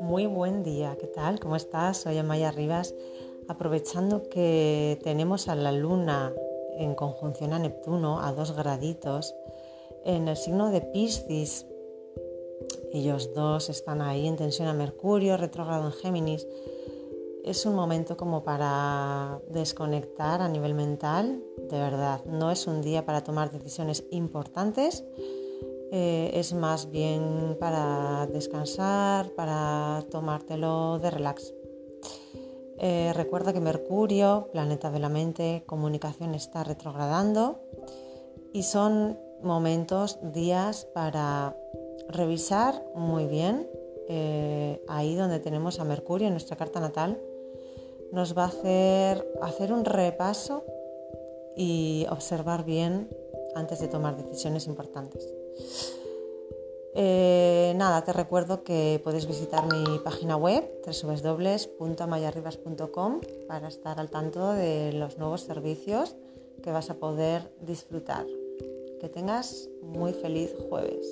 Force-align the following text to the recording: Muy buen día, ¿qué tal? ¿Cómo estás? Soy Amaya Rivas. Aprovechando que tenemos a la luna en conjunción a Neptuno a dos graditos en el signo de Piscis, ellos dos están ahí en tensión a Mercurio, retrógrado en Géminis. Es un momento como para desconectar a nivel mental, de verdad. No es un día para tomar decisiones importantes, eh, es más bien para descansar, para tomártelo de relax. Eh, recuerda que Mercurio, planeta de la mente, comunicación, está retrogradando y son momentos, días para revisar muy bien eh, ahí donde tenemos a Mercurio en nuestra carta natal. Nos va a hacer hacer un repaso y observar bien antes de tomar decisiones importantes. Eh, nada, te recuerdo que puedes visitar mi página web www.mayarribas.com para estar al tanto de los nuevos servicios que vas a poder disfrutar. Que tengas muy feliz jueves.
Muy 0.00 0.26
buen 0.26 0.62
día, 0.62 0.96
¿qué 1.00 1.06
tal? 1.06 1.40
¿Cómo 1.40 1.56
estás? 1.56 1.98
Soy 1.98 2.18
Amaya 2.18 2.50
Rivas. 2.50 2.94
Aprovechando 3.48 4.28
que 4.28 4.98
tenemos 5.02 5.48
a 5.48 5.54
la 5.54 5.72
luna 5.72 6.34
en 6.78 6.94
conjunción 6.94 7.52
a 7.52 7.58
Neptuno 7.58 8.20
a 8.20 8.32
dos 8.32 8.56
graditos 8.56 9.34
en 10.04 10.28
el 10.28 10.36
signo 10.36 10.70
de 10.70 10.80
Piscis, 10.80 11.66
ellos 12.92 13.32
dos 13.34 13.70
están 13.70 14.02
ahí 14.02 14.26
en 14.26 14.36
tensión 14.36 14.68
a 14.68 14.74
Mercurio, 14.74 15.38
retrógrado 15.38 15.86
en 15.86 15.92
Géminis. 15.92 16.46
Es 17.42 17.64
un 17.64 17.74
momento 17.74 18.16
como 18.18 18.44
para 18.44 19.40
desconectar 19.48 20.42
a 20.42 20.48
nivel 20.48 20.74
mental, 20.74 21.42
de 21.70 21.78
verdad. 21.78 22.24
No 22.24 22.50
es 22.50 22.66
un 22.66 22.82
día 22.82 23.04
para 23.04 23.22
tomar 23.22 23.50
decisiones 23.50 24.04
importantes, 24.10 25.04
eh, 25.94 26.30
es 26.34 26.54
más 26.54 26.90
bien 26.90 27.56
para 27.60 28.26
descansar, 28.26 29.30
para 29.34 30.02
tomártelo 30.10 30.98
de 30.98 31.10
relax. 31.10 31.52
Eh, 32.78 33.12
recuerda 33.14 33.52
que 33.52 33.60
Mercurio, 33.60 34.48
planeta 34.52 34.90
de 34.90 34.98
la 34.98 35.08
mente, 35.08 35.62
comunicación, 35.66 36.34
está 36.34 36.64
retrogradando 36.64 37.60
y 38.52 38.62
son 38.62 39.18
momentos, 39.42 40.18
días 40.32 40.86
para 40.94 41.56
revisar 42.08 42.82
muy 42.94 43.26
bien 43.26 43.68
eh, 44.08 44.82
ahí 44.88 45.14
donde 45.14 45.40
tenemos 45.40 45.78
a 45.78 45.84
Mercurio 45.84 46.26
en 46.26 46.34
nuestra 46.34 46.56
carta 46.56 46.80
natal. 46.80 47.20
Nos 48.12 48.36
va 48.36 48.44
a 48.44 48.48
hacer 48.48 49.26
hacer 49.42 49.72
un 49.72 49.84
repaso 49.84 50.64
y 51.56 52.06
observar 52.10 52.64
bien 52.64 53.08
antes 53.54 53.80
de 53.80 53.88
tomar 53.88 54.16
decisiones 54.16 54.66
importantes. 54.66 55.28
Eh, 56.94 57.72
nada, 57.76 58.04
te 58.04 58.12
recuerdo 58.12 58.64
que 58.64 59.00
puedes 59.02 59.26
visitar 59.26 59.66
mi 59.66 59.98
página 60.00 60.36
web 60.36 60.70
www.mayarribas.com 60.84 63.20
para 63.48 63.68
estar 63.68 63.98
al 63.98 64.10
tanto 64.10 64.52
de 64.52 64.92
los 64.92 65.16
nuevos 65.16 65.40
servicios 65.40 66.16
que 66.62 66.70
vas 66.70 66.90
a 66.90 66.94
poder 66.94 67.50
disfrutar. 67.60 68.26
Que 69.00 69.08
tengas 69.08 69.70
muy 69.80 70.12
feliz 70.12 70.54
jueves. 70.68 71.06